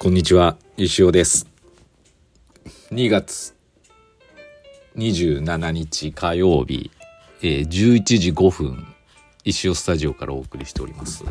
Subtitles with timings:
[0.00, 1.48] こんにちは、石尾です。
[2.92, 3.56] 2月
[4.96, 6.92] 27日火曜日、
[7.42, 8.86] えー11時5分、
[9.42, 11.24] 石尾スタジオからお送りしております。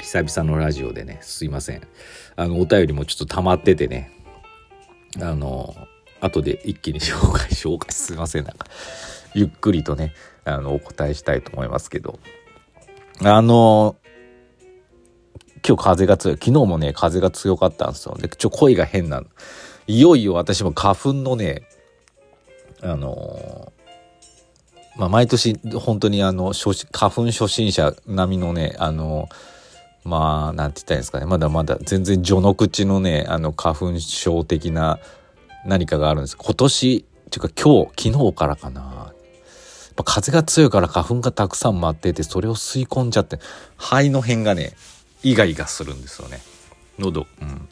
[0.00, 1.82] 久々のラジオでね、すいません。
[2.34, 4.10] あの、お便りもちょっと溜まっててね、
[5.20, 5.76] あの、
[6.20, 8.44] 後で一気に 紹介、紹介すいません。
[8.44, 8.66] なんか、
[9.34, 12.18] ゆっくりとね、あの、お答えしたいと思いますけど、
[13.20, 13.94] あの、
[15.66, 16.36] 今日風が強い。
[16.36, 18.16] 昨日もね、風が強かったんですよ。
[18.18, 19.26] で、ちょ、声が変なの。
[19.86, 21.62] いよいよ私も花粉のね、
[22.82, 23.82] あのー
[24.96, 29.28] まあ、毎年本当にあの、花粉初心者並みのね、あの
[30.04, 31.26] まあ、なんて言ったらいいんですかね。
[31.26, 34.98] まだまだ全然序の口のね、あの、花粉症的な
[35.64, 36.36] 何かがあるんです。
[36.36, 39.12] 今年、っていうか今日、昨日からかな。
[40.04, 43.38] 風が強いから花粉がたくさん舞ってて、それを吸い込んじゃって、
[43.76, 44.72] 肺の辺がね、
[45.22, 46.40] イガイガするんですよね。
[46.98, 47.26] 喉。
[47.40, 47.68] うん。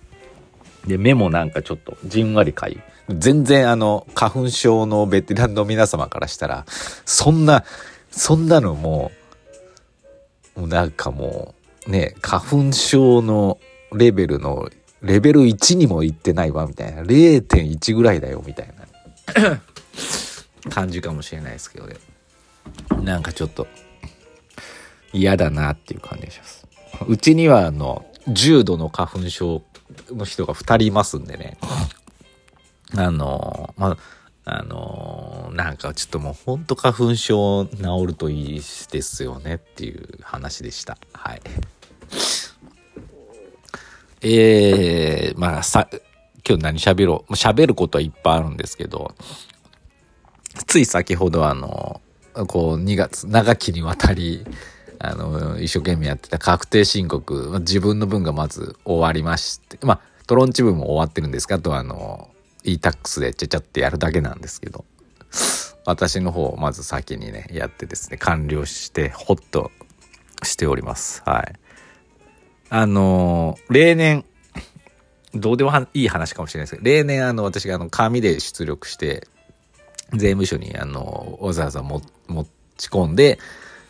[0.87, 2.81] で、目もなんかちょっとじんわりかゆい。
[3.11, 6.65] 全然あの、花粉症のベテランの皆様からしたら、
[7.05, 7.65] そんな、
[8.11, 9.11] そんなのも
[10.57, 11.55] う、もうなんかも
[11.87, 13.59] う、ね、花粉症の
[13.93, 14.71] レベルの、
[15.03, 17.03] レベル1にも行ってないわ、みたいな。
[17.03, 18.69] 0.1ぐらいだよ、みたい
[19.35, 19.61] な
[20.71, 21.97] 感じかもしれないですけどね。
[23.03, 23.67] なんかちょっと、
[25.13, 26.60] 嫌だなっていう感じがします。
[27.11, 29.63] うちにはあの、重度の花粉症
[30.13, 31.59] の人が2人いますんでね。
[32.97, 33.97] あの、ま
[34.45, 40.99] あ、あの、なんかちょっともうほんと花粉症治るといいですよねっていう話でした。
[41.13, 41.43] はい。
[44.23, 45.89] えー、まあさ、
[46.49, 47.33] 今日何喋ろう？
[47.33, 49.17] 喋ることはいっぱいあるんですけど、
[50.69, 52.01] つい先ほどあの、
[52.47, 54.47] こう2月、長きにわたり、
[55.03, 62.29] あの、一生懸命やってた確定申告、自分の分がまず終わりまして、まあ、トロンチ分も終わってるんですが、あとあの、
[62.65, 64.85] e-tax でちゃちゃってやるだけなんですけど、
[65.87, 69.71] 私の方をまず先にね、やってですね、完了して、ほっと
[70.43, 71.23] しております。
[71.25, 71.55] はい。
[72.69, 74.27] あの、例年、
[75.35, 79.27] どうでもいい話かもしれないですけど、例年あの、私があの、紙で出力して、
[80.13, 82.03] 税務署にあの、わざわざ持
[82.77, 83.39] ち込んで、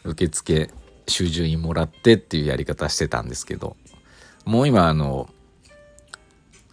[0.05, 0.71] 受付、
[1.11, 3.77] 収入印もらってっていうやり方してたんですけど、
[4.45, 5.29] もう今あの、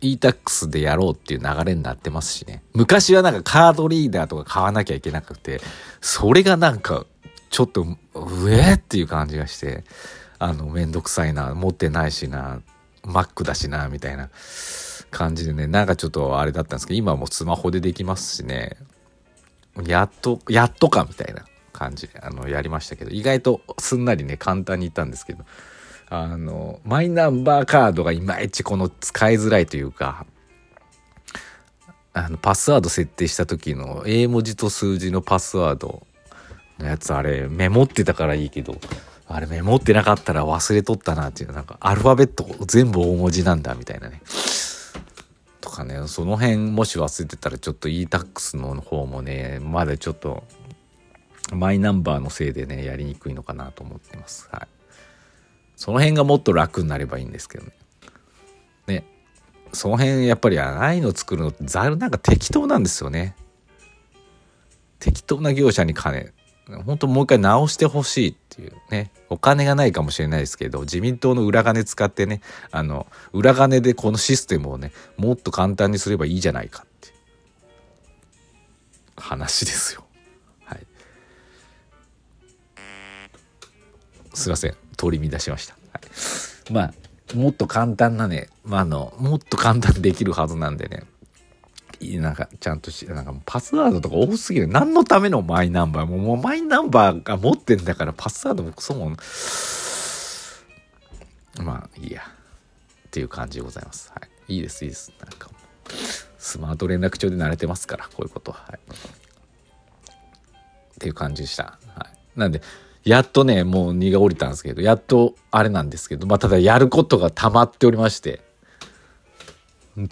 [0.02, 2.64] e-tax でやろうっていう流れになってますしね。
[2.74, 5.60] 昔はなんかカードリーダーとか買わなきゃいけなくて、
[6.02, 7.06] それがなんか、
[7.50, 9.84] ちょっと、うえっていう感じがして、
[10.40, 12.62] あの、めんどくさいな、持ってないしな、
[13.04, 14.30] Mac だしな、みたいな
[15.10, 18.78] 感じでね、なんかちょっとあれだったんですけど、今はもうスマホでできますしね、
[19.86, 21.46] やっと、やっとかみたいな
[21.78, 25.46] 感じ、あの、やりましたけど、意外とすんなりね、簡単にいったんですけど、
[26.10, 30.26] あの、マイナンバーカードがいまいちこの使いづらいというか、
[32.14, 36.08] あの、パスワード設定した時の英文字と数字のパスワード
[36.80, 38.80] のやつ、あれ、メモってたからいいけど、
[39.28, 44.22] あれメモってなかったら忘れとったなっていう、なんかアルファベット全部大文字なんだみたいなね。
[45.62, 50.44] とかね、その辺もし忘れてたらちょっと e-tax の方もね、まだちょっと
[51.54, 54.50] マイナンバーのせいでね、やりにくいのかなと思ってます。
[54.52, 54.68] はい。
[55.76, 57.72] その辺がもっと楽になればいいんですけどね。
[58.88, 59.06] ね。
[59.74, 63.36] その辺やっぱりああいうの作るのってざるなんか適当なんですよね。
[65.00, 66.34] 適当な業者に金、
[66.86, 69.12] 本当もう一回直してほしいっていうね。
[69.30, 72.42] お金がないかもしれないですけど、自民党の裏金使ってね、
[72.72, 77.14] あの、裏金でこのシステムをね、もっと簡単にすればいいじゃないかって
[79.16, 80.07] 話ですよ。
[84.38, 84.76] すいません。
[84.98, 85.74] 取り乱しました。
[85.94, 86.00] は
[86.70, 86.94] い、まあ、
[87.36, 91.04] もっと簡単なね、まあ、あの、もっと簡単にできるはずなんでね、
[92.20, 94.68] なんか、ちゃんとし、なんかパスワードとか多すぎる。
[94.68, 96.06] 何のためのマイナンバー？
[96.06, 99.10] もうもうマイナンバーが持ってんだから、パスワードもクソも。
[101.60, 102.22] まあ、いいや。
[102.22, 104.12] っていう感じでございます。
[104.14, 104.54] はい。
[104.54, 105.12] いいです、いいです。
[105.20, 105.50] なんか、
[106.38, 108.60] スマート連絡帳で慣れてますから、こういうことは。
[108.68, 108.78] はい。
[108.78, 108.94] っ
[111.00, 111.80] ていう感じでした。
[111.96, 112.06] は
[112.36, 112.40] い。
[112.40, 112.62] なんで、
[113.08, 118.42] やっとね、もう荷が下りたんですけど、やっとあれなんですけど、まあ、ただやることが溜まっておりまして、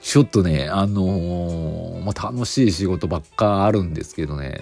[0.02, 4.62] ちょっとね、あのーまあ、楽しい仕事ばっかあるんですけどね、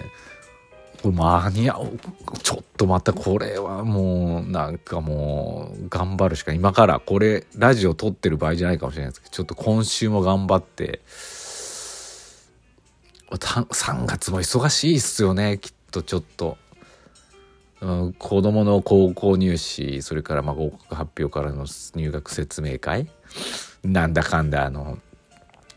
[1.00, 1.98] これ間に合う、
[2.42, 11.02] ちょっとまたこれはもう、なんかもう、頑張るしか、今からこれ、ラジオ撮ってる場合じゃないかもしれないですけど、ちょっと今週も頑張って、
[13.30, 16.58] 3月も忙しいっすよね、きっとちょっと。
[17.80, 23.08] うん子供の高校入試、それからまあ合格発表からの入学説明会？
[23.82, 24.98] なんだかんだあの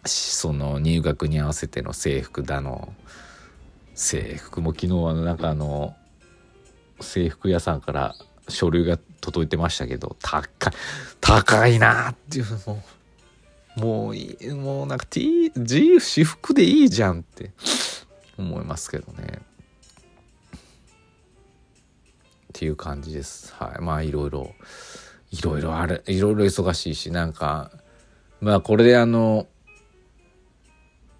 [0.06, 2.94] その入学に合わせての制服だの
[3.96, 5.96] 制服も昨日はなんかあの
[7.02, 8.16] 制服屋さんから
[8.48, 10.74] 書類が届いてましたけど高い
[11.20, 12.84] 高いなっていうも
[13.76, 17.52] うもういいもうなんか T 自由私服でいいじゃんって
[18.38, 19.42] 思いますけどね。
[22.58, 23.54] っていう感じです。
[23.54, 23.82] はい。
[23.84, 24.52] まあいろいろ
[25.32, 26.04] いろいろある。
[26.08, 27.70] いろいろ忙しいしなんか
[28.42, 29.46] まあこれであの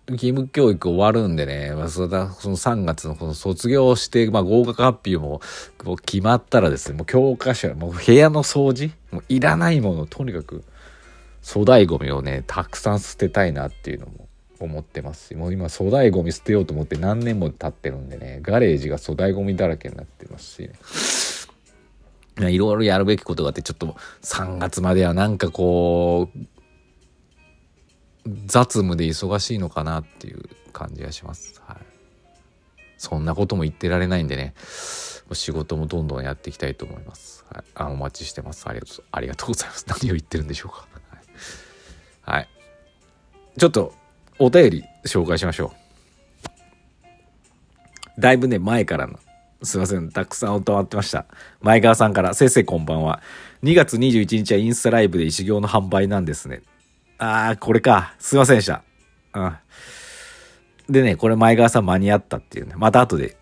[0.10, 5.42] 義務教育終わるんでね、まあ、そのその3月のこの卒業して、まあ、合格発表も
[5.84, 10.64] も決まったらですね、もう教科書、もう部屋の掃除、もういらないもの、とにかく
[11.46, 14.28] 粗大ごみをね、たくさん捨てたいなっていうのも
[14.60, 20.74] 思ってますし、もう今粗大ごみ捨てようと思って何年も経ってるんでね、ガレージが粗大ごみだらけになってますし、ね、
[22.40, 26.40] いろいろやるべきことがあって、ちょっと3月まではなんかこう、
[28.46, 30.44] 雑務で忙しいのかなっていう
[30.74, 31.62] 感じがします。
[31.66, 31.78] はい。
[32.98, 34.54] そんなことも言ってられないんでね、
[35.34, 37.46] 仕事もどんどんやっていきたいと思います。
[37.52, 38.68] はい、あお待ちしてます。
[38.68, 39.86] ありがとうありがとうございます。
[39.88, 40.88] 何を言ってるんでしょうか。
[42.22, 42.40] はい。
[42.40, 42.50] はい、
[43.58, 43.94] ちょっと
[44.40, 45.74] お便り紹介しましょ
[48.18, 48.22] う。
[48.22, 49.20] だいぶね、前からの
[49.64, 50.10] すいません。
[50.10, 51.26] たくさん音わってました。
[51.62, 53.22] 前川さんから、先生こんばんは。
[53.64, 56.62] 2月21日はインスタライブで石行の販売なんですね。
[57.18, 58.14] ああ、これか。
[58.20, 58.84] すいませんでした。
[59.34, 59.56] うん。
[60.90, 62.76] でね、これ前川さん間に合ったっていうね。
[62.78, 63.36] また後で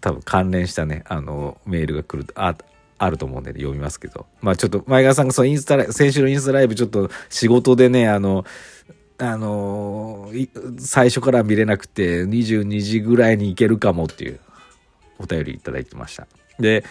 [0.00, 2.54] 多分関連したね、あの、メールが来る、あ、
[2.98, 4.26] あると思うんで、ね、読みますけど。
[4.40, 8.44] まあちょっと前川さんがそのインスタライブ、先週のインスタライブちょっと仕事でね、あの、
[9.18, 10.32] あの
[10.78, 14.40] 最初から見れなくて22時ぐらいに行けるかもっていう
[15.22, 16.26] お便りいただいてました。
[16.58, 16.84] で、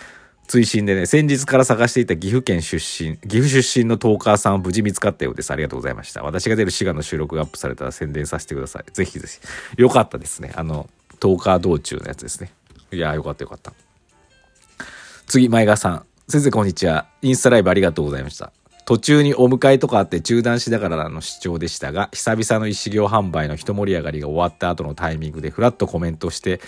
[0.47, 5.51] 追伸でね、先日から探していた岐阜県出身、岐阜出身のトーカーさんを無事見つかったようです。
[5.51, 6.23] ありがとうございました。
[6.23, 8.91] 私が出る滋賀の収録がアップされたら宣伝させてください。
[8.91, 9.81] ぜひぜひ。
[9.81, 10.51] よかったですね。
[10.55, 10.89] あの、
[11.19, 12.51] トーカー道中のやつですね。
[12.91, 13.71] いやよかったよかった。
[15.25, 16.05] 次、前川さん。
[16.27, 17.07] 先生、こんにちは。
[17.21, 18.51] インスタライブありがとうございました。
[18.85, 26.59] 途中にお迎えとかあって中断しながらの視聴でしたが、久々の一行販売の一盛り上がりが終わった後のタイミングでふらっとコメントして、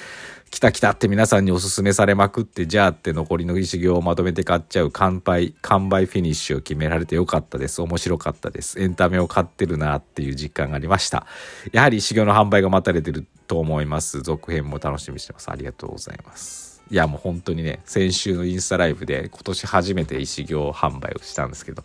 [0.53, 7.81] 来た来たって皆さんにおすすめされまくって、じゃあって残りの石行をまとめて買っちゃう乾杯、完売フィニッシュを決められてよかったです。
[7.81, 8.79] 面白かったです。
[8.79, 11.25] エンタメを買ってるなっていう実感がありました。
[11.71, 14.21] やはり石行の販売が待たれてると思います。
[14.21, 15.49] 続編も楽しみにしてます。
[15.49, 16.72] ありがとうございます。
[16.93, 21.81] いやもう本当にね、先週のインスタライブで今年初めて石行販売をしたんですけど、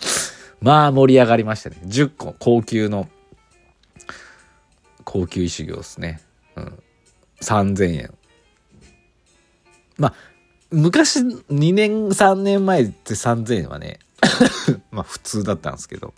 [0.60, 1.78] まあ盛り上がりましたね。
[1.86, 3.08] 10個、高級の、
[5.04, 6.20] 高級石行ですね。
[6.56, 6.78] うん。
[7.40, 8.14] 3000円。
[9.96, 10.14] まあ、
[10.70, 14.00] 昔2年3年前って3000円はね
[14.92, 16.12] まあ普通だったんですけど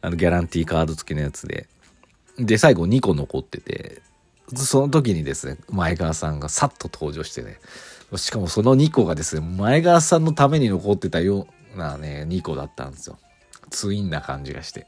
[0.00, 1.68] あのギャランティーカード付きのやつで
[2.38, 4.00] で最後2個残ってて
[4.54, 7.58] その時にですね前川さんがさっと登場してね
[8.16, 13.18] しかもその2個がですね前川さんのために残ってたようなね2個だったんですよ。
[13.70, 14.86] ツインな感じがして。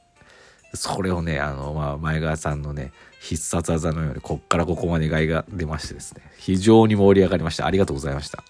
[0.75, 7.67] それをねあの、まあ、前川さんのね必殺技のようにこっからここまで害が出ましてですね非常に盛り上がりました。
[7.67, 8.45] ありがとうございました。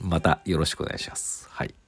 [0.00, 1.48] またよろしくお願いします。
[1.50, 1.81] はい。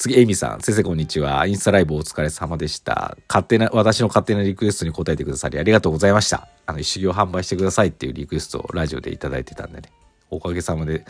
[0.00, 0.62] 次、エイミさん。
[0.62, 1.46] 先生、こんにちは。
[1.46, 3.18] インスタライブお疲れ様でした。
[3.28, 6.48] 勝手な、私の勝手なリクエストに答えてくださりありがとうございました。
[6.64, 9.90] あの、一行販売してくださいっていうリクエストをラジオでいただいてたんでね。
[10.30, 11.04] おかげさまで、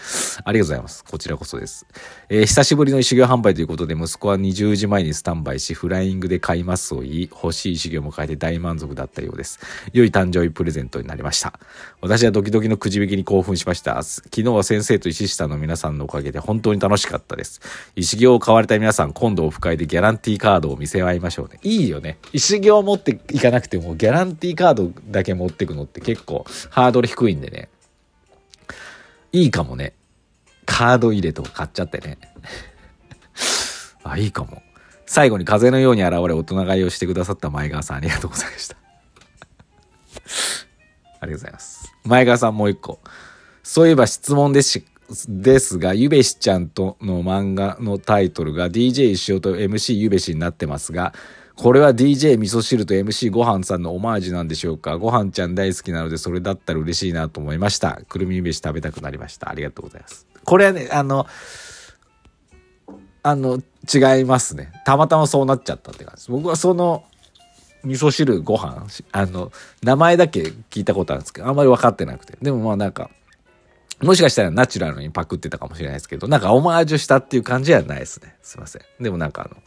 [0.45, 1.05] ありがとうございます。
[1.05, 1.87] こちらこそです。
[2.29, 9.61] えー、久しぶりの修行販売ということで、息子は20時前にスタンバイし、フライングで買いますを言い、欲しい修行も変えて大満足だったようです。
[9.93, 11.59] 良い誕生日プレゼントになりました。
[12.01, 14.03] 私はドキドキのくじ引きに興奮しました。
[14.03, 17.61] 昨日は先生と石下の皆さんのおかげで本当に楽しかったです。
[17.97, 21.59] 石行を買われた皆さん、今度オフ会でギャランティーカードを見せ合いましょうね。
[21.63, 22.19] いいよね。
[22.33, 27.69] 石行を持っていかなくても、ギャランティーカードだけ持ってくのって結構ハードル低いんでね。
[29.33, 29.95] いいかもね。
[30.67, 32.19] カード入れとか買っちゃってね。
[34.03, 34.63] あ、いいかも。
[35.07, 38.77] 最後に風のように現れ大人買いをしてくださった前川さんありがとうございました。
[41.21, 41.93] ありがとうございます。
[42.05, 43.01] 前川さんもう一個。
[43.63, 44.85] そういえば質問ですし、
[45.29, 51.13] ですが、ゆべしちゃんとの漫画のタイトルが DJ 石尾と MC ゆべしになってますが、
[51.63, 54.97] これは DJ 味噌汁と MC ごはんさんのオマージュなんでしょうか？
[54.97, 58.01] ごはんちゃん大好きなのでそれだったら嬉しいなと思いました。
[58.09, 59.51] くるみ飯食べたくなりました。
[59.51, 60.27] ありがとうございます。
[60.43, 61.27] これはね、あの、
[63.23, 63.61] あの、
[63.93, 64.73] 違いますね。
[64.87, 66.31] たまたまそうなっちゃったって感じです。
[66.31, 67.05] 僕はその、
[67.85, 69.53] 味噌汁ご飯あの、
[69.83, 72.39] 名前だけ聞いたことあるんですけど、あんまり分かってなくて。
[72.41, 73.11] でもまあなんか、
[74.01, 78.35] もしかしたらナチュラルにパクってたかもしれないですけど、なんかオマージュしたっていう感じはないですね。
[78.41, 78.83] すいません。
[78.99, 79.61] でもなんかあの、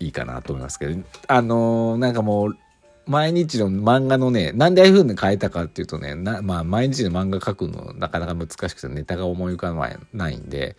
[0.00, 2.58] いいかなと思いますけど、あのーなんかもう、
[3.06, 10.76] 毎日の漫画のね、なんでああいう風に変えたかっていうとね、なまあ、毎日の漫画描くのなかなか難しくてネタが思い浮かばないんで、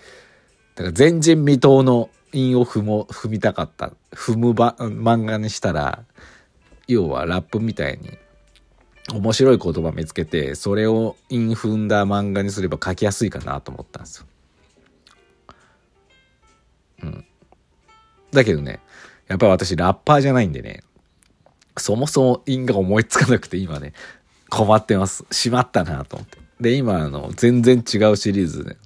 [0.76, 6.04] だから前人未到の韻を踏も踏みたかった踏むば漫画にしたら
[6.88, 8.12] 要はラップみたいに
[9.14, 14.26] 面白い言葉見つけてそれを韻踏んだ漫画にすれば書きやすいかなと思ったんですよ。
[18.32, 18.80] だけどね
[19.28, 20.82] やっぱり私ラッパーじゃないんでね
[21.78, 23.94] そもそも韻が思いつかなくて今ね
[24.50, 25.26] 困ってます。
[25.32, 26.40] しまったなと思って。
[26.60, 28.78] で今あの全然違うシリーズで、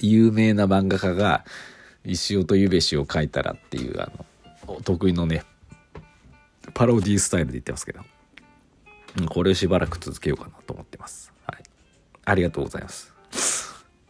[0.00, 1.44] 有名な漫画家が
[2.04, 4.10] 石尾とゆべしを書いたらっていうあ
[4.66, 5.44] の得意のね
[6.72, 8.00] パロディスタイルで言ってますけど
[9.28, 11.32] これをしばらく続けようかなと思ってます。
[11.46, 11.62] はい。
[12.24, 13.12] ありがとうございます。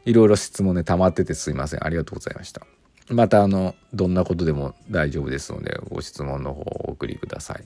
[0.07, 1.85] いろいろ質問ね溜まっててすいません。
[1.85, 2.67] ありがとうございました。
[3.11, 7.65] またあのどんなことでも大丈夫ですのでご質問の方をお送りください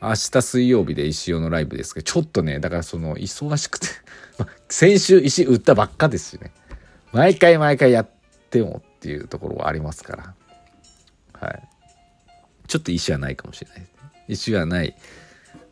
[0.00, 3.88] 明日水曜日で石尾のライブですけどちょっとねだからその忙しくて
[4.68, 6.52] 先週石売ったばっかですしね
[7.12, 8.08] 毎回毎回やっ
[8.50, 10.34] てもっていうところはありますから。
[11.32, 11.62] はい。
[12.66, 13.86] ちょっと石はないかもしれない。
[14.28, 14.96] 石はない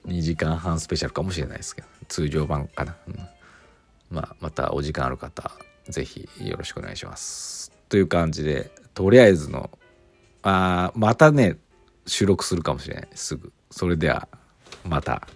[0.06, 2.97] 2時間半スペシャルかもしれないですけど、通常版かな。
[3.09, 3.18] うん、
[4.11, 5.50] まあ、またお時間ある方、
[5.88, 7.73] ぜひよろしくお願いします。
[7.94, 9.70] という感じで、とりあえずの、
[10.42, 11.58] あまたね、
[12.08, 13.08] 収録するかもしれない。
[13.14, 13.52] すぐ。
[13.70, 14.26] それでは、
[14.84, 15.28] また。